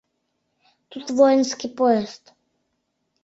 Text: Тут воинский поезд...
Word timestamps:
Тут 0.89 1.05
воинский 1.17 1.69
поезд... 1.77 2.23